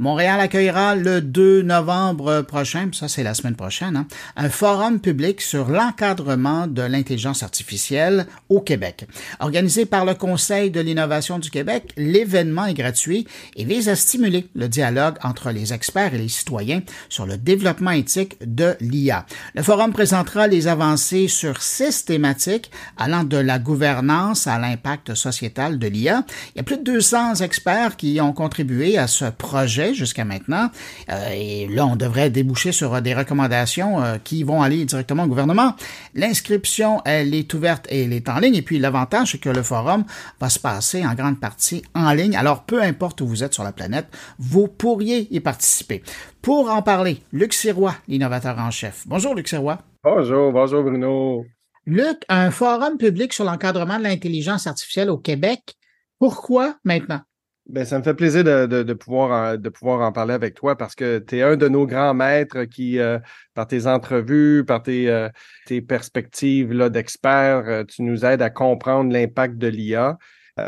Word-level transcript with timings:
Montréal 0.00 0.38
accueillera 0.38 0.94
le 0.94 1.20
2 1.20 1.62
novembre 1.62 2.42
prochain, 2.42 2.88
ça 2.92 3.08
c'est 3.08 3.24
la 3.24 3.34
semaine 3.34 3.56
prochaine, 3.56 3.96
hein, 3.96 4.06
un 4.36 4.48
forum 4.48 5.00
public 5.00 5.40
sur 5.40 5.68
l'encadrement 5.68 6.68
de 6.68 6.82
l'intelligence 6.82 7.42
artificielle 7.42 8.26
au 8.48 8.60
Québec. 8.60 9.08
Organisé 9.40 9.86
par 9.86 10.04
le 10.04 10.14
Conseil 10.14 10.70
de 10.70 10.80
l'innovation 10.80 11.40
du 11.40 11.50
Québec, 11.50 11.92
l'événement 11.96 12.66
est 12.66 12.74
gratuit 12.74 13.26
et 13.56 13.64
vise 13.64 13.88
à 13.88 13.96
stimuler 13.96 14.46
le 14.54 14.68
dialogue 14.68 15.16
entre 15.24 15.50
les 15.50 15.72
experts 15.72 16.14
et 16.14 16.18
les 16.18 16.28
citoyens 16.28 16.82
sur 17.08 17.26
le 17.26 17.36
développement 17.36 17.90
éthique 17.90 18.36
de 18.44 18.76
l'IA. 18.80 19.26
Le 19.54 19.62
forum 19.64 19.92
présentera 19.92 20.46
les 20.46 20.68
avancées 20.68 21.26
sur 21.26 21.60
six 21.60 22.04
thématiques 22.04 22.70
allant 22.96 23.24
de 23.24 23.36
la 23.36 23.58
gouvernance 23.58 24.46
à 24.46 24.60
l'impact 24.60 25.14
sociétal 25.14 25.80
de 25.80 25.88
l'IA. 25.88 26.24
Il 26.54 26.58
y 26.58 26.60
a 26.60 26.64
plus 26.64 26.78
de 26.78 26.84
200 26.84 27.36
experts 27.36 27.96
qui 27.96 28.20
ont 28.20 28.32
contribué 28.32 28.96
à 28.96 29.08
ce 29.08 29.24
projet 29.24 29.87
jusqu'à 29.94 30.24
maintenant. 30.24 30.70
Euh, 31.10 31.30
et 31.32 31.68
là, 31.68 31.86
on 31.86 31.96
devrait 31.96 32.30
déboucher 32.30 32.72
sur 32.72 33.00
des 33.02 33.14
recommandations 33.14 34.02
euh, 34.02 34.16
qui 34.22 34.42
vont 34.42 34.62
aller 34.62 34.84
directement 34.84 35.24
au 35.24 35.26
gouvernement. 35.26 35.74
L'inscription, 36.14 37.00
elle 37.04 37.34
est 37.34 37.52
ouverte 37.54 37.86
et 37.90 38.04
elle 38.04 38.12
est 38.12 38.28
en 38.28 38.38
ligne. 38.38 38.54
Et 38.54 38.62
puis 38.62 38.78
l'avantage, 38.78 39.32
c'est 39.32 39.38
que 39.38 39.48
le 39.48 39.62
forum 39.62 40.04
va 40.40 40.48
se 40.48 40.58
passer 40.58 41.04
en 41.06 41.14
grande 41.14 41.40
partie 41.40 41.82
en 41.94 42.12
ligne. 42.12 42.36
Alors, 42.36 42.64
peu 42.64 42.82
importe 42.82 43.20
où 43.20 43.26
vous 43.26 43.44
êtes 43.44 43.54
sur 43.54 43.64
la 43.64 43.72
planète, 43.72 44.06
vous 44.38 44.68
pourriez 44.68 45.28
y 45.30 45.40
participer. 45.40 46.02
Pour 46.42 46.70
en 46.70 46.82
parler, 46.82 47.20
Luc 47.32 47.52
Sirois, 47.52 47.94
l'innovateur 48.06 48.58
en 48.58 48.70
chef. 48.70 49.04
Bonjour, 49.06 49.34
Luc 49.34 49.48
Sirois. 49.48 49.78
Bonjour, 50.04 50.52
bonjour 50.52 50.82
Bruno. 50.82 51.44
Luc, 51.86 52.22
un 52.28 52.50
forum 52.50 52.98
public 52.98 53.32
sur 53.32 53.44
l'encadrement 53.44 53.98
de 53.98 54.04
l'intelligence 54.04 54.66
artificielle 54.66 55.10
au 55.10 55.18
Québec. 55.18 55.74
Pourquoi 56.18 56.76
maintenant? 56.84 57.20
Ben, 57.68 57.84
ça 57.84 57.98
me 57.98 58.02
fait 58.02 58.14
plaisir 58.14 58.44
de, 58.44 58.64
de, 58.66 58.92
pouvoir, 58.94 59.58
de 59.58 59.68
pouvoir 59.68 60.00
en 60.00 60.10
parler 60.10 60.32
avec 60.32 60.54
toi 60.54 60.78
parce 60.78 60.94
que 60.94 61.18
tu 61.18 61.36
es 61.36 61.42
un 61.42 61.56
de 61.56 61.68
nos 61.68 61.86
grands 61.86 62.14
maîtres 62.14 62.64
qui, 62.64 62.98
euh, 62.98 63.18
par 63.52 63.66
tes 63.66 63.86
entrevues, 63.86 64.64
par 64.64 64.82
tes, 64.82 65.10
euh, 65.10 65.28
tes 65.66 65.82
perspectives 65.82 66.74
d'experts, 66.88 67.64
euh, 67.66 67.84
tu 67.84 68.02
nous 68.04 68.24
aides 68.24 68.40
à 68.40 68.48
comprendre 68.48 69.12
l'impact 69.12 69.58
de 69.58 69.68
l'IA. 69.68 70.16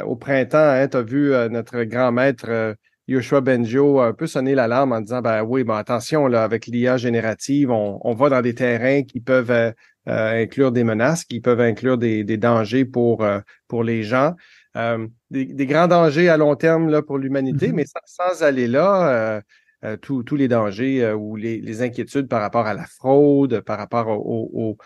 au 0.05 0.15
printemps, 0.15 0.59
hein, 0.59 0.89
tu 0.89 0.97
as 0.99 1.03
vu 1.03 1.33
notre 1.51 1.83
grand 1.85 2.13
maître 2.13 2.77
Yoshua 3.09 3.41
Benjo 3.41 4.01
un 4.01 4.13
peu 4.13 4.27
sonner 4.27 4.55
l'alarme 4.55 4.93
en 4.93 5.01
disant 5.01 5.23
ben 5.23 5.43
oui, 5.43 5.65
mais 5.65 5.75
attention, 5.75 6.27
là, 6.29 6.45
avec 6.45 6.67
l'IA 6.67 6.97
générative, 6.97 7.71
on, 7.71 7.99
on, 8.03 8.15
va 8.15 8.29
dans 8.29 8.43
des 8.43 8.55
terrains 8.55 9.03
qui 9.03 9.21
peuvent 9.21 9.73
inclure 10.07 10.71
des 10.71 10.85
menaces, 10.85 11.25
qui 11.25 11.41
peuvent 11.41 11.61
inclure 11.61 11.99
des, 11.99 12.23
des 12.25 12.37
dangers 12.37 12.85
pour, 12.85 13.27
pour 13.67 13.83
les 13.83 14.05
gens. 14.05 14.35
Euh, 14.77 15.09
des, 15.31 15.67
grands 15.67 15.89
dangers 15.89 16.29
à 16.29 16.37
long 16.37 16.55
terme 16.55 16.91
là, 16.91 17.03
pour 17.03 17.19
l'humanité, 17.19 17.69
mm-hmm. 17.69 17.75
mais 17.75 17.85
sans, 18.07 18.43
aller 18.43 18.69
là, 18.69 19.09
euh, 19.09 19.41
euh, 19.85 19.97
tous 19.97 20.37
les 20.37 20.49
dangers 20.49 21.13
ou 21.13 21.37
les, 21.37 21.83
inquiétudes 21.83 22.29
par 22.29 22.41
rapport 22.41 22.67
à 22.67 22.75
la 22.75 22.87
fraude, 22.87 23.61
par 23.61 23.79
rapport 23.79 24.09
aux 24.09 24.77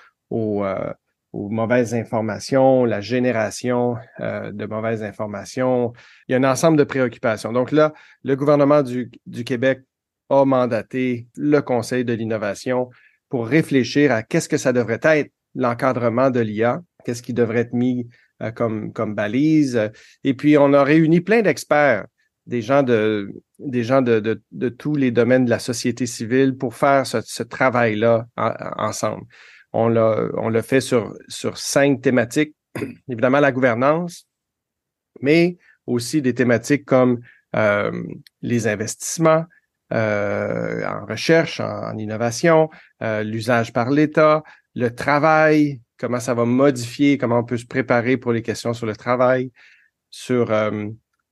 mauvaises 1.32 1.94
informations, 1.94 2.84
la 2.84 3.00
génération 3.00 3.96
de 4.20 4.66
mauvaises 4.66 5.02
informations. 5.02 5.92
Il 6.28 6.32
y 6.32 6.34
a 6.34 6.38
un 6.38 6.50
ensemble 6.50 6.78
de 6.78 6.84
préoccupations. 6.84 7.52
Donc 7.52 7.72
là, 7.72 7.92
le 8.22 8.36
gouvernement 8.36 8.82
du, 8.82 9.10
du 9.26 9.44
Québec 9.44 9.82
a 10.30 10.44
mandaté 10.44 11.28
le 11.36 11.60
Conseil 11.60 12.04
de 12.04 12.14
l'innovation 12.14 12.88
pour 13.28 13.46
réfléchir 13.46 14.12
à 14.12 14.22
qu'est-ce 14.22 14.48
que 14.48 14.56
ça 14.56 14.72
devrait 14.72 15.00
être 15.02 15.30
l'encadrement 15.54 16.30
de 16.30 16.40
l'IA, 16.40 16.82
qu'est-ce 17.04 17.22
qui 17.22 17.34
devrait 17.34 17.60
être 17.60 17.72
mis 17.72 18.08
comme, 18.54 18.92
comme 18.92 19.14
balise. 19.14 19.90
Et 20.24 20.34
puis, 20.34 20.58
on 20.58 20.72
a 20.72 20.82
réuni 20.84 21.20
plein 21.20 21.42
d'experts, 21.42 22.06
des 22.46 22.62
gens 22.62 22.82
de, 22.82 23.30
des 23.58 23.84
gens 23.84 24.02
de, 24.02 24.20
de, 24.20 24.42
de, 24.52 24.68
tous 24.68 24.96
les 24.96 25.10
domaines 25.10 25.44
de 25.44 25.50
la 25.50 25.58
société 25.58 26.06
civile 26.06 26.56
pour 26.56 26.74
faire 26.74 27.06
ce, 27.06 27.20
ce 27.22 27.42
travail-là 27.42 28.26
ensemble. 28.36 29.24
On 29.72 29.88
l'a, 29.88 30.28
on 30.36 30.48
l'a 30.48 30.62
fait 30.62 30.80
sur, 30.80 31.14
sur 31.28 31.58
cinq 31.58 32.00
thématiques. 32.00 32.54
Évidemment, 33.08 33.40
la 33.40 33.52
gouvernance, 33.52 34.26
mais 35.20 35.56
aussi 35.86 36.22
des 36.22 36.34
thématiques 36.34 36.84
comme 36.84 37.20
euh, 37.56 38.02
les 38.42 38.66
investissements, 38.66 39.44
euh, 39.92 40.84
en 40.86 41.06
recherche, 41.06 41.60
en, 41.60 41.96
innovation, 41.98 42.70
euh, 43.02 43.22
l'usage 43.22 43.72
par 43.72 43.90
l'État, 43.90 44.42
le 44.74 44.94
travail, 44.94 45.80
comment 45.98 46.20
ça 46.20 46.34
va 46.34 46.44
modifier, 46.44 47.18
comment 47.18 47.38
on 47.38 47.44
peut 47.44 47.56
se 47.56 47.66
préparer 47.66 48.16
pour 48.16 48.32
les 48.32 48.42
questions 48.42 48.72
sur 48.72 48.86
le 48.86 48.96
travail, 48.96 49.50
sur 50.10 50.50
euh, 50.50 50.88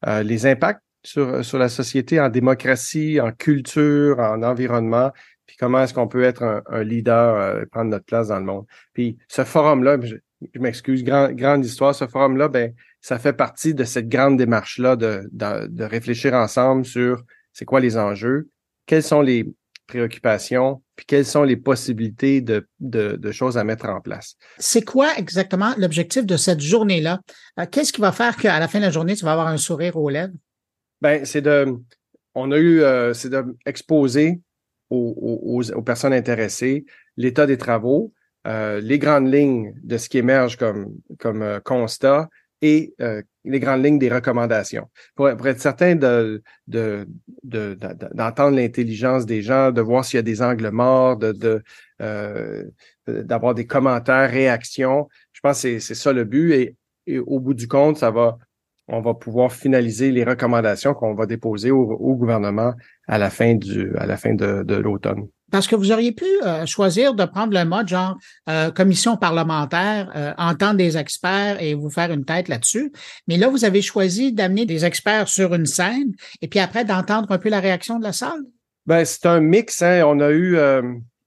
euh, 0.06 0.22
les 0.22 0.47
impacts 0.47 0.82
sur, 1.04 1.44
sur 1.44 1.58
la 1.58 1.69
société 1.69 2.20
en 2.20 2.28
démocratie, 2.28 3.20
en 3.20 3.32
culture, 3.32 4.19
en 4.20 4.42
environnement, 4.42 5.10
puis 5.47 5.56
comment 5.56 5.82
est-ce 5.82 5.94
qu'on 5.94 6.08
peut 6.08 6.22
être 6.22 6.62
un, 6.66 6.84
leader, 6.84 7.36
euh, 7.36 7.64
prendre 7.70 7.91
notre 7.91 8.04
place 8.04 8.28
dans 8.28 8.38
le 8.38 8.44
monde. 8.44 8.66
Puis 8.92 9.19
ce 9.28 9.44
forum-là, 9.44 9.98
je, 10.00 10.16
m'excuse, 10.59 11.04
grande 11.04 11.64
histoire, 11.64 11.94
ce 11.94 12.06
forum-là, 12.06 12.48
ben, 12.48 12.72
ça 13.00 13.19
fait 13.19 13.32
partie 13.32 13.74
de 13.74 13.84
cette 13.84 14.09
grande 14.09 14.36
démarche-là 14.36 14.97
de, 14.97 15.28
de, 15.32 15.66
de 15.66 15.84
réfléchir 15.84 16.34
ensemble 16.34 16.84
sur 16.84 17.22
c'est 17.53 17.64
quoi 17.64 17.80
les 17.80 17.97
enjeux, 17.97 18.48
quels 18.86 19.03
sont 19.03 19.22
les, 19.22 19.53
préoccupations, 19.87 20.82
puis 20.97 21.06
quelles 21.06 21.25
sont 21.25 21.43
les 21.43 21.56
possibilités 21.56 22.41
de, 22.41 22.66
de, 22.81 23.32
choses 23.32 23.59
à 23.59 23.65
mettre 23.65 23.87
en 23.87 24.00
place. 24.00 24.37
C'est 24.59 24.82
quoi 24.82 25.16
exactement 25.16 25.75
l'objectif 25.76 26.25
de 26.25 26.37
cette 26.37 26.60
journée-là? 26.60 27.20
Euh, 27.59 27.66
qu'est-ce 27.70 27.92
qui 27.92 28.00
va 28.00 28.12
faire 28.12 28.37
qu'à 28.37 28.59
la 28.59 28.69
fin 28.69 28.78
de 28.78 28.84
la 28.84 28.91
journée, 28.91 29.15
tu 29.15 29.25
vas 29.25 29.32
avoir 29.32 29.48
un 29.48 29.56
sourire 29.56 29.97
aux 29.97 30.09
lèvres? 30.09 30.34
Ben, 31.00 31.25
c'est 31.25 31.42
de, 31.42 31.76
on 32.34 32.53
a 32.53 32.59
eu, 32.59 32.81
euh, 32.82 33.12
c'est 33.12 33.31
d'exposer 33.31 34.41
aux, 34.91 35.62
aux, 35.75 35.82
personnes 35.82 36.12
intéressées 36.12 36.84
l'état 37.16 37.47
des 37.47 37.56
travaux, 37.56 38.12
euh, 38.47 38.81
les 38.81 38.98
grandes 38.98 39.32
lignes 39.32 39.75
de 39.82 39.97
ce 39.97 40.09
qui 40.09 40.19
émerge 40.19 40.56
comme, 40.56 40.94
comme 41.19 41.60
constat 41.65 42.28
et 42.62 42.95
les 43.45 43.61
grandes 43.61 43.84
lignes 43.84 43.99
des 43.99 44.09
recommandations. 44.09 44.89
Pour, 45.15 45.28
être 45.28 45.61
certain 45.61 45.97
de, 45.97 46.43
de, 46.69 47.06
d'entendre 47.43 48.56
l'intelligence 48.56 49.27
des 49.27 49.43
gens, 49.43 49.73
de 49.73 49.81
voir 49.81 50.05
s'il 50.05 50.19
y 50.19 50.21
a 50.21 50.23
des 50.23 50.43
angles 50.43 50.71
morts, 50.71 51.17
de, 51.17 51.33
de 51.33 51.62
euh, 52.01 52.65
d'avoir 53.06 53.55
des 53.55 53.67
commentaires, 53.67 54.31
réactions. 54.31 55.09
Je 55.33 55.41
pense 55.41 55.62
que 55.62 55.78
c'est 55.81 55.95
ça 55.95 56.12
le 56.12 56.25
but. 56.25 56.53
Et, 56.53 56.77
et, 57.06 57.19
au 57.19 57.41
bout 57.41 57.55
du 57.55 57.67
compte, 57.67 57.99
ça 57.99 58.11
va, 58.11 58.39
on 58.89 59.01
va 59.01 59.15
pouvoir 59.15 59.53
finaliser 59.53 60.12
les 60.12 60.25
recommandations 60.25 60.95
qu'on 60.95 61.15
va 61.15 61.27
déposer 61.27 61.71
au, 61.72 61.83
au, 61.83 62.15
gouvernement 62.15 62.75
à 63.09 63.19
la 63.19 63.31
fin 63.31 63.55
du, 63.55 63.97
à 63.97 64.06
la 64.06 64.17
fin 64.17 64.34
de, 64.34 64.62
de 64.62 64.75
l'automne. 64.77 65.27
Parce 65.53 65.69
que 65.69 65.77
vous 65.77 65.93
auriez 65.93 66.13
pu 66.13 66.25
euh, 66.43 66.65
choisir 66.65 67.15
de 67.15 67.27
prendre 67.27 67.53
le 67.53 67.65
mode 67.67 67.87
genre 67.87 68.17
euh, 68.49 68.71
commission 68.71 69.19
parlementaire, 69.19 70.11
euh, 70.17 70.33
entendre 70.39 70.77
des 70.77 70.97
experts 70.97 71.63
et 71.63 71.75
vous 71.75 71.91
faire 71.91 72.11
une 72.11 72.25
tête 72.25 72.49
là-dessus. 72.49 72.91
Mais 73.29 73.37
là, 73.37 73.49
vous 73.49 73.67
avez 73.67 73.83
choisi 73.83 74.33
d'amener 74.33 74.65
des 74.65 74.87
experts 74.87 75.29
sur 75.29 75.55
une 75.55 75.67
scène 75.67 76.15
et 76.41 76.49
puis 76.49 76.59
après 76.59 76.87
d'entendre 76.87 77.31
un 77.31 77.39
peu 77.39 77.51
la 77.51 77.61
réaction 77.61 77.99
de 77.99 78.05
la 78.05 78.15
salle? 78.15 78.41
Ben, 78.87 79.05
c'est 79.05 79.27
un 79.27 79.41
mix. 79.41 79.83
Hein. 79.83 80.03
On 80.07 80.21
a 80.21 80.31
eu, 80.31 80.57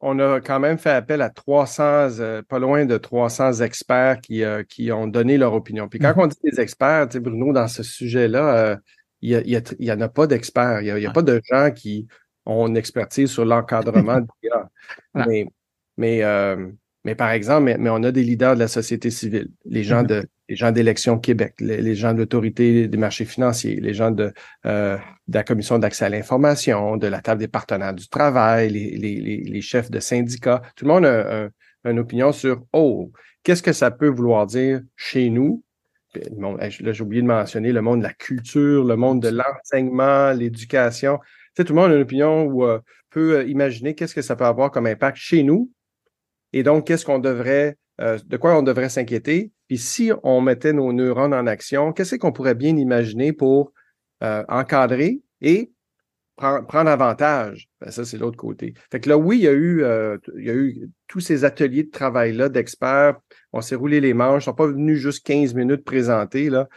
on 0.01 0.19
a 0.19 0.41
quand 0.41 0.59
même 0.59 0.79
fait 0.79 0.89
appel 0.89 1.21
à 1.21 1.29
300, 1.29 2.41
pas 2.49 2.59
loin 2.59 2.85
de 2.85 2.97
300 2.97 3.61
experts 3.61 4.21
qui, 4.21 4.43
qui 4.67 4.91
ont 4.91 5.05
donné 5.05 5.37
leur 5.37 5.53
opinion. 5.53 5.87
Puis 5.87 5.99
quand 5.99 6.17
mmh. 6.17 6.19
on 6.19 6.27
dit 6.27 6.37
des 6.43 6.59
experts, 6.59 7.07
Bruno, 7.21 7.53
dans 7.53 7.67
ce 7.67 7.83
sujet-là, 7.83 8.77
il 9.21 9.29
y, 9.29 9.55
a, 9.55 9.61
y, 9.79 9.91
en 9.91 10.01
a 10.01 10.09
pas 10.09 10.27
d'experts. 10.27 10.81
Il 10.81 10.93
n'y 10.93 11.05
a, 11.05 11.09
a 11.09 11.13
pas 11.13 11.21
de 11.21 11.39
gens 11.49 11.71
qui 11.71 12.07
une 12.45 12.77
expertise 12.77 13.29
sur 13.29 13.45
l'encadrement 13.45 14.19
de 14.21 14.27
l'IA. 14.43 14.69
Mais, 15.13 15.47
mais, 15.97 16.23
euh, 16.23 16.71
mais 17.03 17.15
par 17.15 17.31
exemple, 17.31 17.75
mais, 17.77 17.89
on 17.89 18.03
a 18.03 18.11
des 18.11 18.23
leaders 18.23 18.55
de 18.55 18.59
la 18.59 18.67
société 18.67 19.09
civile, 19.09 19.49
les 19.65 19.83
gens 19.83 20.03
mm-hmm. 20.03 20.21
de 20.21 20.27
les 20.47 20.55
gens 20.55 20.71
d'Élection 20.71 21.17
Québec, 21.17 21.55
les, 21.59 21.95
gens 21.95 22.13
de 22.13 22.19
l'autorité 22.19 22.87
des 22.87 22.97
marchés 22.97 23.25
financiers, 23.25 23.77
les 23.77 23.93
gens 23.93 24.11
de, 24.11 24.31
euh, 24.65 24.97
de 25.27 25.37
la 25.37 25.43
commission 25.43 25.79
d'accès 25.79 26.05
à 26.05 26.09
l'information, 26.09 26.97
de 26.97 27.07
la 27.07 27.21
table 27.21 27.39
des 27.39 27.47
partenaires 27.47 27.93
du 27.93 28.07
travail, 28.07 28.69
les, 28.69 28.91
les, 28.91 29.37
les 29.43 29.61
chefs 29.61 29.89
de 29.89 29.99
syndicats. 29.99 30.61
Tout 30.75 30.85
le 30.85 30.93
monde 30.93 31.05
a, 31.05 31.49
une 31.89 31.99
opinion 31.99 32.31
sur 32.31 32.63
oh, 32.73 33.11
qu'est-ce 33.43 33.63
que 33.63 33.73
ça 33.73 33.91
peut 33.91 34.07
vouloir 34.07 34.45
dire 34.45 34.81
chez 34.95 35.29
nous? 35.29 35.63
Là, 36.15 36.69
j'ai 36.69 37.03
oublié 37.03 37.21
de 37.21 37.27
mentionner 37.27 37.71
le 37.71 37.81
monde 37.81 37.99
de 37.99 38.05
la 38.05 38.13
culture, 38.13 38.85
le 38.85 38.95
monde 38.95 39.21
de 39.21 39.29
l'enseignement, 39.29 40.31
l'éducation 40.31 41.19
tout 41.63 41.73
le 41.73 41.79
monde 41.79 41.91
a 41.91 41.95
une 41.95 42.01
opinion 42.01 42.43
ou 42.43 42.65
euh, 42.65 42.79
peut 43.09 43.37
euh, 43.37 43.43
imaginer 43.45 43.95
qu'est-ce 43.95 44.15
que 44.15 44.21
ça 44.21 44.35
peut 44.35 44.45
avoir 44.45 44.71
comme 44.71 44.87
impact 44.87 45.17
chez 45.17 45.43
nous. 45.43 45.71
Et 46.53 46.63
donc, 46.63 46.87
qu'est-ce 46.87 47.05
qu'on 47.05 47.19
devrait, 47.19 47.77
euh, 48.01 48.17
de 48.25 48.37
quoi 48.37 48.57
on 48.57 48.61
devrait 48.61 48.89
s'inquiéter. 48.89 49.51
Puis 49.67 49.77
si 49.77 50.11
on 50.23 50.41
mettait 50.41 50.73
nos 50.73 50.93
neurones 50.93 51.33
en 51.33 51.47
action, 51.47 51.93
qu'est-ce 51.93 52.15
qu'on 52.15 52.31
pourrait 52.31 52.55
bien 52.55 52.75
imaginer 52.77 53.33
pour 53.33 53.73
encadrer 54.21 55.21
et 55.41 55.71
prendre 56.35 56.89
avantage? 56.89 57.67
Ben, 57.81 57.91
ça, 57.91 58.05
c'est 58.05 58.17
l'autre 58.17 58.37
côté. 58.37 58.73
Fait 58.91 58.99
que 58.99 59.09
là, 59.09 59.17
oui, 59.17 59.37
il 59.37 59.43
y 59.43 59.47
a 59.47 59.53
eu, 59.53 59.83
il 60.37 60.45
y 60.45 60.49
a 60.49 60.53
eu 60.53 60.89
tous 61.07 61.19
ces 61.19 61.45
ateliers 61.45 61.83
de 61.83 61.89
travail-là 61.89 62.49
d'experts. 62.49 63.17
On 63.53 63.61
s'est 63.61 63.75
roulé 63.75 64.01
les 64.01 64.13
manches. 64.13 64.43
Ils 64.43 64.45
sont 64.45 64.53
pas 64.53 64.67
venus 64.67 64.99
juste 64.99 65.25
15 65.25 65.55
minutes 65.55 65.83
présenter. 65.83 66.51
Là 66.51 66.67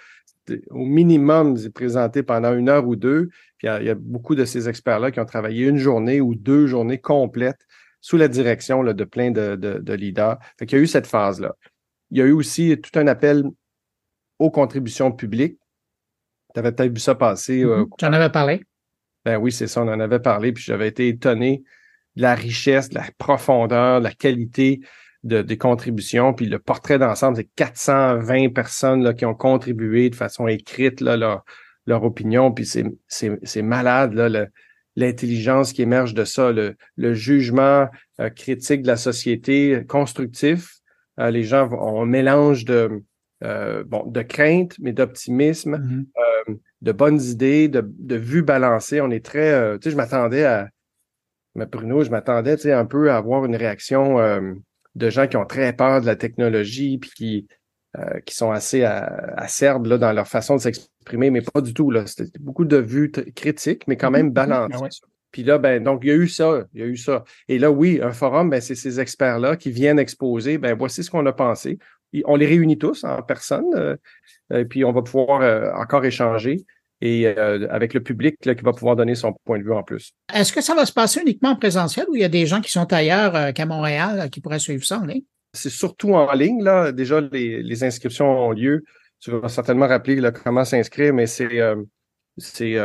au 0.70 0.84
minimum 0.84 1.56
présenté 1.74 2.22
pendant 2.22 2.54
une 2.54 2.68
heure 2.68 2.86
ou 2.86 2.96
deux. 2.96 3.28
Puis 3.58 3.68
il 3.68 3.86
y 3.86 3.90
a, 3.90 3.94
beaucoup 3.94 4.34
de 4.34 4.44
ces 4.44 4.68
experts-là 4.68 5.10
qui 5.10 5.20
ont 5.20 5.24
travaillé 5.24 5.66
une 5.66 5.78
journée 5.78 6.20
ou 6.20 6.34
deux 6.34 6.66
journées 6.66 6.98
complètes 6.98 7.66
sous 8.00 8.16
la 8.16 8.28
direction 8.28 8.82
là, 8.82 8.92
de 8.92 9.04
plein 9.04 9.30
de, 9.30 9.56
de, 9.56 9.92
leaders. 9.92 10.38
Fait 10.58 10.66
qu'il 10.66 10.78
y 10.78 10.80
a 10.80 10.84
eu 10.84 10.86
cette 10.86 11.06
phase-là. 11.06 11.54
Il 12.10 12.18
y 12.18 12.22
a 12.22 12.24
eu 12.24 12.32
aussi 12.32 12.80
tout 12.80 12.96
un 12.98 13.06
appel 13.06 13.44
aux 14.38 14.50
contributions 14.50 15.10
publiques. 15.12 15.58
Tu 16.54 16.60
avais 16.60 16.72
peut-être 16.72 16.92
vu 16.92 17.00
ça 17.00 17.14
passer. 17.14 17.64
Euh, 17.64 17.84
mm-hmm. 17.84 17.88
J'en 18.00 18.12
avais 18.12 18.30
parlé. 18.30 18.62
Ben 19.24 19.36
oui, 19.36 19.52
c'est 19.52 19.66
ça, 19.66 19.82
on 19.82 19.88
en 19.88 20.00
avait 20.00 20.20
parlé, 20.20 20.52
puis 20.52 20.62
j'avais 20.62 20.88
été 20.88 21.08
étonné 21.08 21.62
de 22.16 22.22
la 22.22 22.34
richesse, 22.34 22.88
de 22.88 22.94
la 22.94 23.06
profondeur, 23.18 23.98
de 24.00 24.04
la 24.04 24.12
qualité 24.12 24.80
de, 25.24 25.42
des 25.42 25.58
contributions. 25.58 26.34
Puis 26.34 26.46
le 26.46 26.58
portrait 26.58 26.98
d'ensemble, 26.98 27.36
c'est 27.36 27.48
420 27.56 28.50
personnes 28.50 29.02
là, 29.02 29.14
qui 29.14 29.24
ont 29.24 29.34
contribué 29.34 30.10
de 30.10 30.14
façon 30.14 30.46
écrite 30.46 31.00
là, 31.00 31.16
leur, 31.16 31.44
leur 31.86 32.04
opinion. 32.04 32.52
Puis 32.52 32.66
c'est 33.08 33.62
malade, 33.62 34.14
là, 34.14 34.46
l'intelligence 34.96 35.72
qui 35.72 35.82
émerge 35.82 36.14
de 36.14 36.24
ça, 36.24 36.52
le, 36.52 36.76
le 36.96 37.14
jugement 37.14 37.88
euh, 38.20 38.30
critique 38.30 38.82
de 38.82 38.88
la 38.88 38.96
société, 38.96 39.84
constructif. 39.88 40.74
Euh, 41.20 41.30
les 41.30 41.44
gens 41.44 41.70
ont 41.72 42.02
un 42.02 42.06
mélange 42.06 42.64
de, 42.64 43.02
euh, 43.44 43.84
bon, 43.84 44.04
de 44.06 44.22
crainte, 44.22 44.76
mais 44.80 44.92
d'optimisme, 44.92 45.76
mm-hmm. 45.76 46.58
de 46.82 46.92
bonnes 46.92 47.20
idées, 47.20 47.68
de, 47.68 47.82
de 47.84 48.16
vues 48.16 48.42
balancées. 48.42 49.00
On 49.00 49.10
est 49.10 49.24
très, 49.24 49.78
tu 49.78 49.84
sais, 49.84 49.90
je 49.90 49.96
m'attendais 49.96 50.44
à, 50.44 50.68
mais 51.54 51.66
Bruno, 51.66 52.02
je 52.02 52.10
m'attendais, 52.10 52.56
tu 52.56 52.62
sais, 52.62 52.72
un 52.72 52.86
peu 52.86 53.10
à 53.10 53.16
avoir 53.16 53.44
une 53.44 53.56
réaction 53.56 54.18
de 54.98 55.10
gens 55.10 55.26
qui 55.26 55.36
ont 55.36 55.46
très 55.46 55.72
peur 55.72 56.00
de 56.00 56.06
la 56.06 56.16
technologie 56.16 56.98
puis 56.98 57.10
qui, 57.10 57.48
euh, 57.96 58.20
qui 58.26 58.34
sont 58.34 58.50
assez 58.50 58.84
acerbes 58.84 59.86
là, 59.86 59.98
dans 59.98 60.12
leur 60.12 60.28
façon 60.28 60.56
de 60.56 60.60
s'exprimer, 60.60 61.30
mais 61.30 61.40
pas 61.40 61.60
du 61.60 61.72
tout. 61.72 61.90
Là. 61.90 62.06
C'était 62.06 62.38
beaucoup 62.40 62.64
de 62.64 62.76
vues 62.76 63.10
critiques, 63.34 63.86
mais 63.86 63.96
quand 63.96 64.10
même 64.10 64.26
mhm. 64.26 64.32
balancées. 64.32 64.76
Ah 64.82 65.06
puis 65.30 65.42
là, 65.42 65.58
ben, 65.58 65.82
donc, 65.82 66.00
il 66.04 66.08
y 66.08 66.10
a 66.10 66.14
eu 66.14 66.28
ça, 66.28 66.64
il 66.72 66.80
y 66.80 66.82
a 66.82 66.86
eu 66.86 66.96
ça. 66.96 67.24
Et 67.48 67.58
là, 67.58 67.70
oui, 67.70 68.00
un 68.02 68.12
forum, 68.12 68.50
ben, 68.50 68.60
c'est 68.60 68.74
ces 68.74 68.98
experts-là 68.98 69.56
qui 69.56 69.70
viennent 69.70 69.98
exposer, 69.98 70.58
ben, 70.58 70.74
voici 70.76 71.04
ce 71.04 71.10
qu'on 71.10 71.26
a 71.26 71.32
pensé. 71.32 71.78
On 72.24 72.36
les 72.36 72.46
réunit 72.46 72.78
tous 72.78 73.04
en 73.04 73.22
personne, 73.22 73.66
euh, 73.74 73.96
et 74.50 74.64
puis 74.64 74.84
on 74.84 74.92
va 74.92 75.02
pouvoir 75.02 75.42
euh, 75.42 75.70
encore 75.74 76.04
échanger 76.06 76.64
et 77.00 77.26
euh, 77.26 77.66
avec 77.70 77.94
le 77.94 78.02
public 78.02 78.44
là, 78.44 78.54
qui 78.54 78.64
va 78.64 78.72
pouvoir 78.72 78.96
donner 78.96 79.14
son 79.14 79.32
point 79.44 79.58
de 79.58 79.64
vue 79.64 79.72
en 79.72 79.82
plus. 79.82 80.12
Est-ce 80.34 80.52
que 80.52 80.60
ça 80.60 80.74
va 80.74 80.84
se 80.84 80.92
passer 80.92 81.20
uniquement 81.20 81.50
en 81.50 81.56
présentiel 81.56 82.06
ou 82.08 82.16
il 82.16 82.22
y 82.22 82.24
a 82.24 82.28
des 82.28 82.46
gens 82.46 82.60
qui 82.60 82.70
sont 82.70 82.92
ailleurs 82.92 83.36
euh, 83.36 83.52
qu'à 83.52 83.66
Montréal 83.66 84.20
euh, 84.20 84.28
qui 84.28 84.40
pourraient 84.40 84.58
suivre 84.58 84.84
ça 84.84 84.98
en 84.98 85.04
ligne? 85.04 85.22
C'est 85.52 85.70
surtout 85.70 86.14
en 86.14 86.32
ligne. 86.32 86.62
Là. 86.62 86.92
Déjà, 86.92 87.20
les, 87.20 87.62
les, 87.62 87.84
inscriptions 87.84 88.26
ont 88.26 88.52
lieu. 88.52 88.84
Tu 89.20 89.30
vas 89.30 89.48
certainement 89.48 89.86
rappeler 89.86 90.16
là, 90.16 90.30
comment 90.30 90.64
s'inscrire, 90.64 91.14
mais 91.14 91.26
c'est 91.26 91.60
c'est 92.36 92.76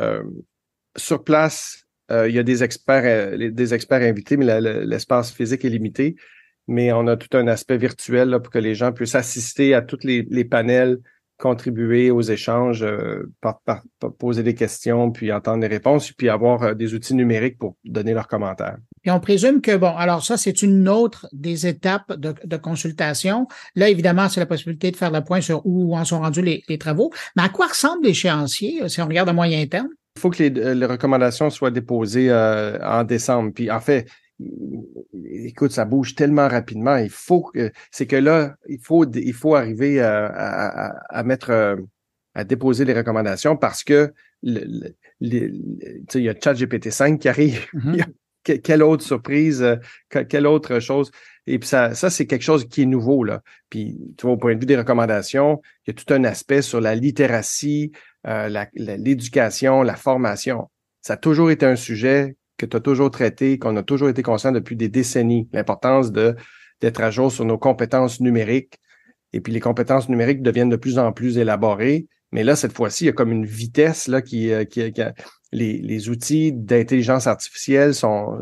sur 0.96 1.24
place. 1.24 1.84
il 2.10 2.32
y 2.32 2.40
a 2.40 2.44
des 2.44 2.64
experts, 2.64 3.38
des 3.38 3.74
experts 3.74 4.02
invités, 4.02 4.38
mais 4.38 4.62
l'espace 4.62 5.32
physique 5.32 5.66
est 5.66 5.70
limité. 5.70 6.16
Mais 6.68 6.94
on 6.94 7.06
a 7.08 7.18
tout 7.18 7.38
un 7.38 7.48
aspect 7.48 7.78
virtuel 7.78 8.30
là, 8.30 8.40
pour 8.40 8.52
que 8.52 8.60
les 8.60 8.74
gens 8.76 8.94
puissent 8.94 9.16
assister 9.16 9.74
à 9.76 9.82
tous 9.82 10.00
les, 10.04 10.26
les 10.30 10.46
panels 10.46 11.00
contribuer 11.44 12.10
aux 12.10 12.22
échanges, 12.22 12.84
euh, 12.84 13.30
poser 14.18 14.44
des 14.44 14.56
questions, 14.56 15.12
puis 15.12 15.34
entendre 15.34 15.60
des 15.60 15.68
réponses, 15.68 16.14
puis 16.14 16.30
avoir 16.30 16.64
euh, 16.64 16.74
des 16.74 16.94
outils 16.94 17.16
numériques 17.16 17.58
pour 17.58 17.76
donner 17.84 18.14
leurs 18.14 18.30
commentaires. 18.30 18.78
Et 19.04 19.12
on 19.12 19.20
présume 19.20 19.60
que, 19.60 19.76
bon, 19.76 19.94
alors 19.98 20.24
ça, 20.24 20.38
c'est 20.38 20.62
une 20.62 20.88
autre 20.88 21.28
des 21.34 21.68
étapes 21.68 22.14
de, 22.14 22.58
consultation. 22.58 23.50
Là, 23.76 23.90
évidemment, 23.90 24.30
c'est 24.30 24.40
la 24.40 24.46
possibilité 24.46 24.90
de 24.92 24.96
faire 24.96 25.12
le 25.12 25.22
point 25.22 25.42
sur 25.42 25.62
où 25.66 25.98
en 25.98 26.06
sont 26.06 26.22
rendus 26.22 26.42
les, 26.42 26.78
travaux. 26.78 27.12
Mais 27.36 27.44
à 27.44 27.50
quoi 27.50 27.68
ressemble 27.68 28.06
l'échéancier 28.06 28.82
euh, 28.82 28.88
si 28.88 29.02
on 29.02 29.08
regarde 29.08 29.28
à 29.28 29.34
moyen 29.34 29.66
terme? 29.68 29.90
Il 30.16 30.22
faut 30.22 30.30
que 30.30 30.44
les, 30.44 30.86
recommandations 30.86 31.50
soient 31.50 31.72
déposées 31.72 32.32
en 32.32 33.04
décembre. 33.04 33.52
Puis 33.54 33.70
en 33.70 33.82
fait, 33.82 34.08
écoute, 35.26 35.72
ça 35.72 35.86
bouge 35.86 36.16
tellement 36.16 36.48
rapidement. 36.48 36.98
Il 36.98 37.10
faut 37.10 37.44
que 37.44 37.72
c'est 37.92 38.08
que 38.08 38.16
là, 38.16 38.56
il 38.68 38.80
faut 38.80 39.06
il 39.06 39.34
faut 39.34 39.56
arriver 39.56 40.02
à, 40.02 41.24
mettre 41.26 41.52
euh, 41.52 41.76
à 42.34 42.44
déposer 42.44 42.86
les 42.86 42.94
recommandations 42.94 43.58
parce 43.58 43.84
que 43.84 44.14
le, 44.42 44.96
il 45.22 45.98
y 46.16 46.30
a 46.30 46.36
ChatGPT 46.40 46.90
5 46.90 47.20
qui 47.20 47.30
arrive. 47.30 47.66
Mm-hmm. 48.46 48.60
quelle 48.62 48.84
autre 48.84 49.06
surprise, 49.06 49.64
euh, 49.64 49.78
quelle 50.28 50.48
autre 50.48 50.82
chose. 50.82 51.12
Et 51.48 51.60
puis 51.60 51.68
ça, 51.70 51.96
ça 51.96 52.10
c'est 52.10 52.26
quelque 52.26 52.42
chose 52.42 52.68
qui 52.68 52.82
est 52.82 52.86
nouveau 52.86 53.24
là. 53.24 53.42
Puis 53.70 53.98
tu 54.18 54.26
vois, 54.26 54.34
au 54.34 54.38
point 54.38 54.54
de 54.54 54.60
vue 54.60 54.66
des 54.66 54.76
recommandations, 54.76 55.62
il 55.86 55.92
y 55.92 55.92
a 55.92 55.94
tout 55.94 56.14
un 56.14 56.26
aspect 56.26 56.62
sur 56.62 56.82
la 56.82 56.94
littératie, 56.94 57.94
euh, 58.28 58.66
l'éducation, 58.76 59.82
la 59.82 59.96
formation. 59.96 60.70
Ça 61.02 61.14
a 61.14 61.18
toujours 61.18 61.52
été 61.52 61.66
un 61.66 61.78
sujet 61.78 62.36
que 62.64 62.70
tu 62.70 62.78
as 62.78 62.80
toujours 62.80 63.12
traité, 63.12 63.60
qu'on 63.60 63.76
a 63.76 63.84
toujours 63.84 64.10
été 64.10 64.24
conscient 64.24 64.52
depuis 64.52 64.76
des 64.76 64.90
décennies, 64.90 65.50
l'importance 65.54 66.12
de 66.12 66.36
d'être 66.82 67.02
à 67.02 67.12
jour 67.12 67.32
sur 67.32 67.46
nos 67.46 67.58
compétences 67.58 68.20
numériques. 68.20 68.80
Et 69.32 69.42
puis 69.42 69.54
les 69.54 69.60
compétences 69.60 70.10
numériques 70.10 70.42
deviennent 70.42 70.70
de 70.70 70.76
plus 70.76 71.00
en 71.00 71.12
plus 71.12 71.38
élaborées. 71.38 72.08
Mais 72.32 72.44
là, 72.44 72.56
cette 72.56 72.74
fois-ci, 72.74 73.06
il 73.06 73.08
y 73.08 73.10
a 73.10 73.14
comme 73.14 73.32
une 73.32 73.46
vitesse 73.46 74.10
euh, 74.10 74.20
qui, 74.20 74.52
qui 74.66 75.02
les, 75.52 76.10
outils 76.10 76.52
d'intelligence 76.52 77.28
artificielle 77.28 77.94
sont 77.94 78.42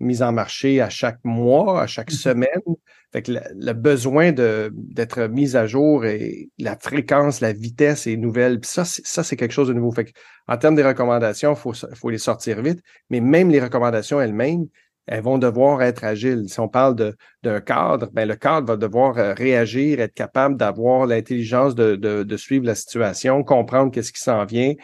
mis 0.00 0.22
en 0.22 0.32
marché 0.32 0.80
à 0.80 0.88
chaque 0.88 1.20
mois, 1.24 1.82
à 1.82 1.86
chaque 1.86 2.10
mm-hmm. 2.10 2.22
semaine. 2.22 2.76
Fait 3.12 3.22
que 3.22 3.32
le, 3.32 3.72
besoin 3.72 4.32
d'être 4.32 5.28
mis 5.28 5.56
à 5.56 5.66
jour 5.66 6.04
et 6.04 6.50
la 6.58 6.76
fréquence, 6.76 7.40
la 7.40 7.52
vitesse 7.52 8.06
est 8.06 8.16
nouvelle. 8.16 8.60
Puis 8.60 8.70
ça, 8.70 8.84
ça 8.84 9.24
c'est 9.24 9.36
quelque 9.36 9.52
chose 9.52 9.68
de 9.68 9.72
nouveau. 9.72 9.92
Fait 9.92 10.04
que, 10.04 10.12
en 10.46 10.56
termes 10.58 10.74
des 10.74 10.84
recommandations, 10.84 11.54
il 11.54 11.56
faut, 11.56 11.72
faut 11.72 12.10
les 12.10 12.18
sortir 12.18 12.60
vite. 12.60 12.82
Mais 13.08 13.20
même 13.20 13.50
les 13.50 13.60
recommandations 13.60 14.20
elles-mêmes, 14.20 14.66
elles 15.08 15.22
vont 15.22 15.38
devoir 15.38 15.82
être 15.82 16.04
agiles. 16.04 16.48
Si 16.48 16.60
on 16.60 16.68
parle 16.68 17.14
d'un 17.42 17.60
cadre, 17.60 18.10
ben 18.12 18.28
le 18.28 18.36
cadre 18.36 18.66
va 18.66 18.76
devoir 18.76 19.16
euh, 19.16 19.32
réagir, 19.32 20.00
être 20.00 20.12
capable 20.12 20.56
d'avoir 20.56 21.06
l'intelligence 21.06 21.74
de, 21.74 21.96
de, 21.96 22.22
de, 22.22 22.36
suivre 22.36 22.66
la 22.66 22.74
situation, 22.74 23.42
comprendre 23.42 23.90
qu'est-ce 23.90 24.12
qui 24.12 24.22
s'en 24.22 24.44
vient, 24.44 24.74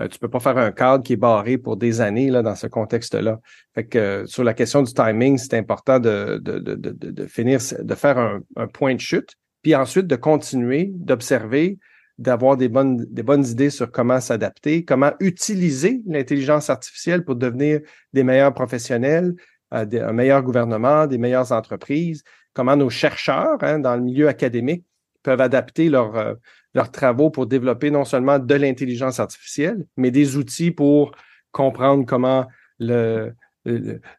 euh, 0.00 0.08
tu 0.08 0.18
peux 0.18 0.28
pas 0.28 0.40
faire 0.40 0.56
un 0.56 0.72
cadre 0.72 1.04
qui 1.04 1.12
est 1.12 1.16
barré 1.16 1.58
pour 1.58 1.76
des 1.76 2.00
années 2.00 2.30
là, 2.30 2.42
dans 2.42 2.54
ce 2.54 2.66
contexte-là. 2.66 3.40
Fait 3.74 3.84
que 3.84 3.98
euh, 3.98 4.26
sur 4.26 4.42
la 4.42 4.54
question 4.54 4.82
du 4.82 4.92
timing, 4.94 5.36
c'est 5.36 5.56
important 5.56 5.98
de, 5.98 6.40
de, 6.42 6.58
de, 6.58 6.74
de, 6.76 7.26
finir, 7.26 7.60
de 7.78 7.94
faire 7.94 8.18
un, 8.18 8.40
un, 8.56 8.66
point 8.68 8.94
de 8.94 9.00
chute, 9.00 9.34
puis 9.62 9.74
ensuite 9.74 10.06
de 10.06 10.16
continuer, 10.16 10.90
d'observer, 10.94 11.78
d'avoir 12.16 12.56
des 12.56 12.68
bonnes, 12.68 13.04
des 13.10 13.22
bonnes 13.22 13.44
idées 13.44 13.68
sur 13.68 13.90
comment 13.90 14.20
s'adapter, 14.20 14.84
comment 14.84 15.12
utiliser 15.20 16.00
l'intelligence 16.06 16.70
artificielle 16.70 17.24
pour 17.24 17.36
devenir 17.36 17.80
des 18.14 18.24
meilleurs 18.24 18.54
professionnels, 18.54 19.34
euh, 19.74 20.08
un 20.08 20.12
meilleur 20.12 20.42
gouvernement, 20.42 21.06
des 21.06 21.18
meilleures 21.18 21.52
entreprises, 21.52 22.22
comment 22.54 22.76
nos 22.76 22.90
chercheurs 22.90 23.58
hein, 23.60 23.78
dans 23.78 23.96
le 23.96 24.02
milieu 24.02 24.28
académique 24.28 24.84
peuvent 25.22 25.40
adapter 25.40 25.88
leur, 25.88 26.36
leurs 26.74 26.90
travaux 26.90 27.30
pour 27.30 27.46
développer 27.46 27.90
non 27.90 28.04
seulement 28.04 28.38
de 28.38 28.54
l'intelligence 28.54 29.20
artificielle, 29.20 29.86
mais 29.96 30.10
des 30.10 30.36
outils 30.36 30.70
pour 30.70 31.12
comprendre 31.52 32.06
comment 32.06 32.46
le, 32.78 33.34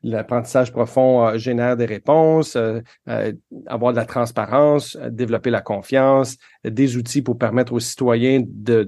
l'apprentissage 0.03 0.71
profond 0.71 1.25
euh, 1.25 1.37
génère 1.37 1.75
des 1.75 1.85
réponses, 1.85 2.55
euh, 2.55 2.79
euh, 3.09 3.33
avoir 3.67 3.91
de 3.91 3.97
la 3.97 4.05
transparence, 4.05 4.97
développer 5.09 5.49
la 5.49 5.61
confiance, 5.61 6.37
des 6.63 6.97
outils 6.97 7.21
pour 7.21 7.37
permettre 7.37 7.73
aux 7.73 7.79
citoyens 7.79 8.43
de, 8.45 8.83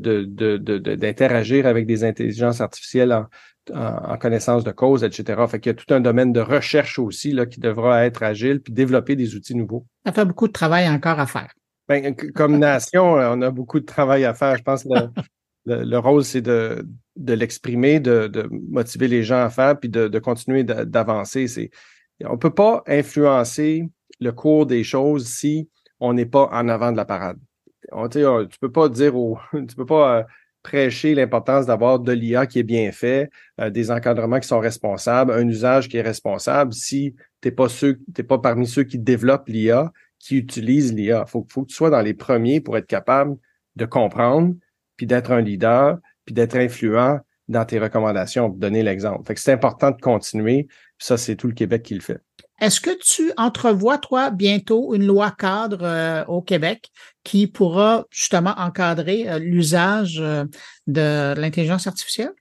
d'interagir 0.95 1.63
de, 1.63 1.69
avec 1.69 1.85
des 1.85 2.03
intelligences 2.03 2.61
artificielles 2.61 3.11
en, 3.11 3.25
en, 3.73 4.17
connaissance 4.17 4.63
de 4.63 4.71
cause, 4.71 5.03
etc. 5.03 5.41
Fait 5.47 5.59
qu'il 5.59 5.71
y 5.71 5.75
a 5.75 5.75
tout 5.75 5.93
un 5.93 5.99
domaine 5.99 6.31
de 6.31 6.39
recherche 6.39 6.99
aussi 6.99 7.31
là, 7.31 7.45
qui 7.45 7.59
devra 7.59 8.05
être 8.05 8.23
agile 8.23 8.61
puis 8.61 8.73
développer 8.73 9.15
des 9.15 9.35
outils 9.35 9.55
nouveaux. 9.55 9.85
Ça 10.05 10.13
fait 10.13 10.25
beaucoup 10.25 10.47
de 10.47 10.53
travail 10.53 10.87
encore 10.87 11.19
à 11.19 11.25
faire. 11.25 11.51
Ben, 11.87 12.15
comme 12.33 12.57
nation, 12.57 13.17
euh, 13.17 13.29
on 13.33 13.41
a 13.41 13.51
beaucoup 13.51 13.79
de 13.79 13.85
travail 13.85 14.25
à 14.25 14.33
faire. 14.33 14.57
Je 14.57 14.63
pense 14.63 14.83
que 14.83 14.89
le, 15.65 15.97
rôle, 15.97 16.23
c'est 16.23 16.41
de, 16.41 16.87
de 17.15 17.33
l'exprimer, 17.33 17.99
de, 17.99 18.27
de, 18.27 18.49
motiver 18.69 19.07
les 19.07 19.23
gens 19.23 19.43
à 19.43 19.49
faire, 19.49 19.79
puis 19.79 19.89
de, 19.89 20.07
de 20.07 20.19
continuer 20.19 20.63
d'avancer. 20.63 21.69
On 22.23 22.37
peut 22.37 22.53
pas 22.53 22.83
influencer 22.87 23.87
le 24.19 24.31
cours 24.31 24.65
des 24.65 24.83
choses 24.83 25.27
si 25.27 25.69
on 25.99 26.13
n'est 26.13 26.25
pas 26.25 26.49
en 26.51 26.69
avant 26.69 26.91
de 26.91 26.97
la 26.97 27.05
parade. 27.05 27.37
Tu 28.11 28.59
peux 28.59 28.71
pas 28.71 28.89
dire 28.89 29.15
au, 29.15 29.37
tu 29.53 29.75
peux 29.75 29.85
pas 29.85 30.19
euh, 30.19 30.23
prêcher 30.63 31.13
l'importance 31.13 31.65
d'avoir 31.67 31.99
de 31.99 32.11
l'IA 32.11 32.47
qui 32.47 32.59
est 32.59 32.63
bien 32.63 32.91
fait, 32.91 33.29
euh, 33.61 33.69
des 33.69 33.91
encadrements 33.91 34.39
qui 34.39 34.47
sont 34.47 34.59
responsables, 34.59 35.31
un 35.31 35.47
usage 35.47 35.87
qui 35.87 35.97
est 35.97 36.01
responsable 36.01 36.73
si 36.73 37.15
t'es 37.41 37.51
pas 37.51 37.69
ceux, 37.69 37.99
pas 38.27 38.39
parmi 38.39 38.65
ceux 38.65 38.83
qui 38.83 38.97
développent 38.97 39.47
l'IA 39.47 39.91
qui 40.25 40.37
utilisent 40.37 40.93
l'IA. 40.93 41.23
Il 41.27 41.29
faut, 41.29 41.45
faut 41.47 41.63
que 41.63 41.69
tu 41.69 41.75
sois 41.75 41.91
dans 41.91 42.01
les 42.01 42.15
premiers 42.15 42.59
pour 42.59 42.77
être 42.77 42.87
capable 42.87 43.37
de 43.75 43.85
comprendre, 43.85 44.55
puis 44.97 45.05
d'être 45.05 45.31
un 45.31 45.41
leader, 45.41 45.99
puis 46.25 46.33
d'être 46.33 46.55
influent 46.55 47.19
dans 47.47 47.63
tes 47.63 47.77
recommandations, 47.77 48.49
pour 48.49 48.57
donner 48.57 48.81
l'exemple. 48.81 49.23
Fait 49.27 49.35
que 49.35 49.39
c'est 49.39 49.53
important 49.53 49.91
de 49.91 50.01
continuer. 50.01 50.63
Puis 50.97 51.07
ça, 51.07 51.17
c'est 51.17 51.35
tout 51.35 51.45
le 51.45 51.53
Québec 51.53 51.83
qui 51.83 51.93
le 51.93 52.01
fait. 52.01 52.19
Est-ce 52.59 52.81
que 52.81 52.97
tu 52.97 53.31
entrevois, 53.37 53.99
toi, 53.99 54.31
bientôt 54.31 54.95
une 54.95 55.05
loi 55.05 55.29
cadre 55.29 55.83
euh, 55.83 56.25
au 56.25 56.41
Québec 56.41 56.89
qui 57.23 57.45
pourra 57.45 58.05
justement 58.09 58.55
encadrer 58.57 59.29
euh, 59.29 59.37
l'usage 59.37 60.19
euh, 60.19 60.45
de 60.87 61.39
l'intelligence 61.39 61.85
artificielle? 61.85 62.31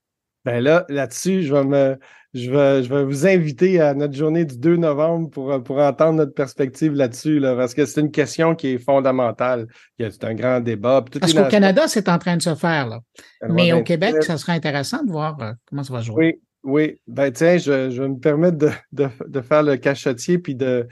Ben 0.47 0.63
là, 0.63 0.87
là-dessus, 0.89 1.43
je 1.43 1.53
vais 1.53 1.65
me, 1.65 1.99
je 2.35 2.51
vais, 2.51 2.83
je 2.83 2.93
vais 2.93 3.05
vous 3.05 3.27
inviter 3.27 3.81
à 3.81 3.95
notre 3.95 4.15
journée 4.15 4.45
du 4.45 4.59
2 4.59 4.77
novembre 4.77 5.31
pour, 5.31 5.63
pour 5.63 5.79
entendre 5.79 6.15
notre 6.15 6.35
perspective 6.35 6.93
là-dessus, 6.93 7.39
là, 7.39 7.55
parce 7.55 7.75
que 7.75 7.87
c'est 7.87 8.01
une 8.01 8.11
question 8.11 8.57
qui 8.57 8.69
est 8.69 8.79
fondamentale. 8.79 9.69
Il 9.99 10.05
y 10.05 10.09
a 10.09 10.29
un 10.29 10.35
grand 10.35 10.61
débat. 10.61 11.05
Parce 11.21 11.33
qu'au 11.33 11.47
Canada, 11.47 11.85
c'est 11.87 12.09
en 12.09 12.19
train 12.19 12.37
de 12.37 12.43
se 12.43 12.57
faire, 12.57 12.89
là. 12.89 13.01
Mais 13.49 13.73
au 13.73 13.83
Québec, 13.83 14.23
ça 14.23 14.37
serait 14.37 14.53
intéressant 14.53 15.05
de 15.05 15.11
voir 15.11 15.37
comment 15.67 15.85
ça 15.85 15.93
va 15.93 16.01
jouer. 16.01 16.41
Oui, 16.65 16.73
oui, 16.73 17.01
ben 17.07 17.31
tiens, 17.31 17.57
je, 17.57 17.91
je 17.91 18.03
vais 18.03 18.09
me 18.09 18.19
permettre 18.19 18.59
de, 18.59 18.71
de, 18.93 19.09
de 19.27 19.41
faire 19.41 19.63
le 19.63 19.77
cachotier 19.77 20.39
puis 20.39 20.55
de, 20.55 20.89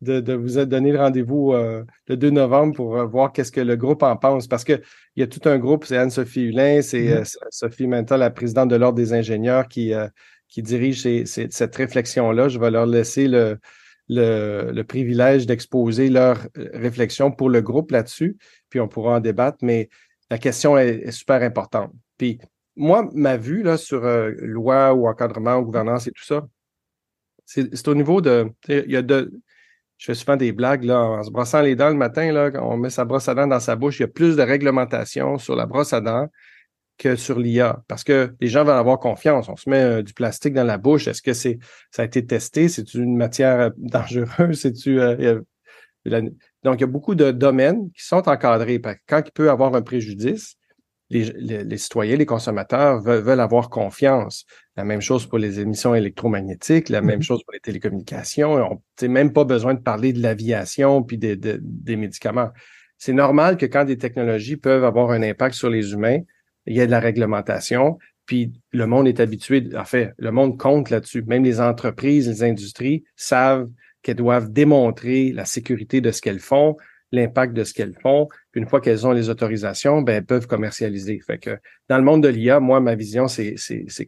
de, 0.00 0.20
de 0.20 0.32
vous 0.32 0.64
donner 0.64 0.92
le 0.92 0.98
rendez-vous 0.98 1.52
euh, 1.52 1.84
le 2.06 2.16
2 2.16 2.30
novembre 2.30 2.74
pour 2.74 2.96
euh, 2.96 3.06
voir 3.06 3.32
qu'est-ce 3.32 3.52
que 3.52 3.60
le 3.60 3.76
groupe 3.76 4.02
en 4.02 4.16
pense. 4.16 4.46
Parce 4.46 4.64
qu'il 4.64 4.80
y 5.16 5.22
a 5.22 5.26
tout 5.26 5.46
un 5.48 5.58
groupe, 5.58 5.84
c'est 5.84 5.96
Anne-Sophie 5.96 6.44
Hulin, 6.44 6.80
c'est 6.80 7.06
mm-hmm. 7.06 7.20
euh, 7.20 7.46
Sophie 7.50 7.86
Mental, 7.86 8.20
la 8.20 8.30
présidente 8.30 8.70
de 8.70 8.76
l'Ordre 8.76 8.96
des 8.96 9.12
ingénieurs, 9.12 9.68
qui, 9.68 9.92
qui 10.48 10.62
dirige 10.62 11.02
cette 11.24 11.76
réflexion-là. 11.76 12.48
Je 12.48 12.58
vais 12.58 12.70
leur 12.70 12.86
laisser 12.86 13.28
le, 13.28 14.82
privilège 14.82 15.46
d'exposer 15.46 16.08
leur 16.08 16.46
réflexion 16.54 17.30
pour 17.30 17.50
le 17.50 17.60
groupe 17.60 17.90
là-dessus, 17.90 18.36
puis 18.70 18.80
on 18.80 18.88
pourra 18.88 19.16
en 19.16 19.20
débattre, 19.20 19.58
mais 19.62 19.88
la 20.30 20.38
question 20.38 20.76
est, 20.76 21.02
est 21.06 21.12
super 21.12 21.42
importante. 21.42 21.92
Puis 22.18 22.38
moi, 22.76 23.08
ma 23.14 23.36
vue 23.36 23.62
là, 23.62 23.76
sur 23.76 24.04
euh, 24.04 24.32
loi 24.38 24.92
ou 24.94 25.08
encadrement 25.08 25.56
ou 25.56 25.64
gouvernance 25.64 26.06
et 26.06 26.12
tout 26.12 26.24
ça, 26.24 26.46
c'est 27.46 27.88
au 27.88 27.94
niveau 27.94 28.20
de. 28.20 28.50
Il 28.68 28.90
y 28.90 28.96
a 28.96 29.02
de. 29.02 29.32
Je 29.98 30.06
fais 30.06 30.14
souvent 30.14 30.36
des 30.36 30.52
blagues 30.52 30.84
là, 30.84 31.00
en 31.00 31.22
se 31.22 31.30
brossant 31.30 31.62
les 31.62 31.74
dents 31.74 31.88
le 31.88 31.94
matin, 31.94 32.30
là, 32.32 32.50
quand 32.50 32.68
on 32.68 32.76
met 32.76 32.90
sa 32.90 33.04
brosse 33.04 33.28
à 33.28 33.34
dents 33.34 33.46
dans 33.46 33.60
sa 33.60 33.76
bouche, 33.76 33.98
il 33.98 34.02
y 34.02 34.04
a 34.04 34.08
plus 34.08 34.36
de 34.36 34.42
réglementation 34.42 35.38
sur 35.38 35.56
la 35.56 35.64
brosse 35.64 35.92
à 35.92 36.00
dents 36.00 36.28
que 36.98 37.16
sur 37.16 37.38
l'IA. 37.38 37.82
Parce 37.88 38.04
que 38.04 38.34
les 38.40 38.48
gens 38.48 38.64
veulent 38.64 38.76
avoir 38.76 38.98
confiance. 38.98 39.48
On 39.48 39.56
se 39.56 39.68
met 39.68 39.82
euh, 39.82 40.02
du 40.02 40.14
plastique 40.14 40.54
dans 40.54 40.64
la 40.64 40.78
bouche. 40.78 41.08
Est-ce 41.08 41.22
que 41.22 41.32
c'est 41.32 41.58
ça 41.90 42.02
a 42.02 42.04
été 42.04 42.24
testé? 42.24 42.68
C'est 42.68 42.94
une 42.94 43.16
matière 43.16 43.60
euh, 43.60 43.70
dangereuse? 43.76 44.60
C'est-tu. 44.60 44.98
donc, 46.06 46.78
il 46.78 46.80
y 46.80 46.84
a 46.84 46.86
beaucoup 46.86 47.14
de 47.14 47.30
domaines 47.30 47.90
qui 47.92 48.04
sont 48.04 48.28
encadrés. 48.28 48.80
Quand 49.06 49.22
il 49.24 49.32
peut 49.32 49.50
avoir 49.50 49.74
un 49.74 49.82
préjudice, 49.82 50.56
les, 51.08 51.78
citoyens, 51.78 52.16
les 52.16 52.26
consommateurs 52.26 53.00
veulent, 53.00 53.40
avoir 53.40 53.70
confiance. 53.70 54.44
La 54.76 54.84
même 54.84 55.00
chose 55.00 55.26
pour 55.26 55.38
les 55.38 55.60
émissions 55.60 55.94
électromagnétiques, 55.94 56.88
la 56.88 57.00
même 57.00 57.20
mm-hmm. 57.20 57.22
chose 57.22 57.44
pour 57.44 57.52
les 57.52 57.60
télécommunications. 57.60 58.54
On 58.54 58.82
n'a 59.02 59.08
même 59.08 59.32
pas 59.32 59.44
besoin 59.44 59.74
de 59.74 59.80
parler 59.80 60.12
de 60.12 60.20
l'aviation 60.20 61.02
puis 61.02 61.18
des 61.18 61.96
médicaments. 61.96 62.50
C'est 62.98 63.12
normal 63.12 63.56
que 63.56 63.66
quand 63.66 63.84
des 63.84 63.98
technologies 63.98 64.56
peuvent 64.56 64.84
avoir 64.84 65.10
un 65.10 65.22
impact 65.22 65.54
sur 65.54 65.70
les 65.70 65.92
humains, 65.92 66.20
il 66.66 66.76
y 66.76 66.80
a 66.80 66.86
de 66.86 66.90
la 66.90 67.00
réglementation, 67.00 67.98
puis 68.26 68.52
le 68.72 68.86
monde 68.86 69.06
est 69.06 69.20
habitué, 69.20 69.68
en 69.76 69.84
fait, 69.84 70.12
le 70.18 70.32
monde 70.32 70.58
compte 70.58 70.90
là-dessus. 70.90 71.22
Même 71.22 71.44
les 71.44 71.60
entreprises, 71.60 72.28
les 72.28 72.42
industries 72.42 73.04
savent 73.14 73.68
qu'elles 74.02 74.16
doivent 74.16 74.52
démontrer 74.52 75.32
la 75.32 75.44
sécurité 75.44 76.00
de 76.00 76.10
ce 76.10 76.20
qu'elles 76.20 76.40
font, 76.40 76.76
l'impact 77.12 77.54
de 77.54 77.62
ce 77.62 77.72
qu'elles 77.72 77.96
font. 78.02 78.28
Puis 78.50 78.60
une 78.60 78.68
fois 78.68 78.80
qu'elles 78.80 79.06
ont 79.06 79.12
les 79.12 79.30
autorisations, 79.30 80.02
ben, 80.02 80.16
elles 80.16 80.24
peuvent 80.24 80.48
commercialiser. 80.48 81.20
Fait 81.24 81.38
que 81.38 81.58
dans 81.88 81.98
le 81.98 82.04
monde 82.04 82.22
de 82.22 82.28
l'IA, 82.28 82.58
moi, 82.58 82.80
ma 82.80 82.96
vision, 82.96 83.28
c'est, 83.28 83.54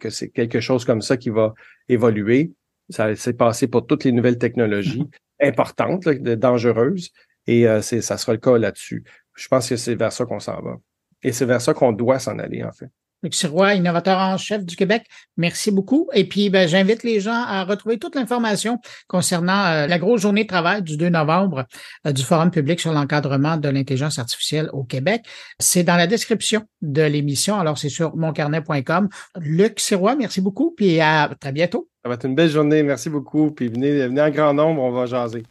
que 0.00 0.11
c'est 0.11 0.29
quelque 0.31 0.61
chose 0.61 0.85
comme 0.85 1.00
ça 1.00 1.17
qui 1.17 1.31
va 1.31 1.55
évoluer. 1.88 2.53
Ça 2.91 3.15
s'est 3.15 3.35
passé 3.35 3.69
pour 3.69 3.87
toutes 3.87 4.05
les 4.05 4.12
nouvelles 4.12 4.38
technologies 4.38 5.09
importantes, 5.41 6.09
dangereuses. 6.09 7.11
Et 7.47 7.69
euh, 7.69 7.83
c'est, 7.83 8.03
ça 8.03 8.19
sera 8.19 8.33
le 8.33 8.38
cas 8.38 8.59
là-dessus. 8.59 9.05
Je 9.37 9.47
pense 9.47 9.69
que 9.69 9.77
c'est 9.77 9.95
vers 9.95 10.12
ça 10.12 10.25
qu'on 10.25 10.41
s'en 10.41 10.61
va. 10.61 10.77
Et 11.22 11.32
c'est 11.32 11.44
vers 11.44 11.60
ça 11.60 11.75
qu'on 11.75 11.92
doit 11.92 12.18
s'en 12.18 12.38
aller, 12.38 12.62
en 12.62 12.72
fait. 12.72 12.90
Luc 13.25 13.34
Sirois, 13.34 13.75
innovateur 13.75 14.16
en 14.16 14.37
chef 14.37 14.64
du 14.64 14.76
Québec, 14.76 15.04
merci 15.37 15.72
beaucoup. 15.72 16.08
Et 16.14 16.28
puis, 16.28 16.50
ben, 16.50 16.68
j'invite 16.68 17.02
les 17.02 17.18
gens 17.18 17.42
à 17.46 17.64
retrouver 17.64 17.98
toute 17.98 18.14
l'information 18.14 18.78
concernant 19.08 19.66
euh, 19.66 19.87
la 19.88 19.98
grosse 19.98 20.20
journée 20.20 20.44
de 20.44 20.48
travail 20.48 20.82
du 20.82 20.96
2 20.96 21.08
novembre 21.08 21.66
euh, 22.06 22.12
du 22.12 22.22
Forum 22.22 22.52
public 22.52 22.78
sur 22.78 22.92
l'encadrement 22.92 23.56
de 23.56 23.68
l'intelligence 23.68 24.20
artificielle 24.20 24.70
au 24.72 24.84
Québec. 24.84 25.22
C'est 25.58 25.82
dans 25.82 25.96
la 25.96 26.06
description 26.06 26.62
de 26.80 27.02
l'émission. 27.02 27.58
Alors, 27.58 27.76
c'est 27.76 27.88
sur 27.88 28.16
moncarnet.com. 28.16 29.08
Luc 29.40 29.80
Sirois, 29.80 30.14
merci 30.14 30.40
beaucoup. 30.40 30.72
Puis 30.76 31.00
à 31.00 31.28
très 31.40 31.50
bientôt. 31.50 31.88
Ça 32.04 32.08
va 32.08 32.14
être 32.14 32.26
une 32.26 32.37
belle 32.37 32.50
journée. 32.50 32.84
Merci 32.84 33.10
beaucoup. 33.10 33.50
Puis 33.50 33.66
venez, 33.66 34.06
venez 34.06 34.20
en 34.20 34.30
grand 34.30 34.54
nombre, 34.54 34.80
on 34.80 34.92
va 34.92 35.06
jaser. 35.06 35.42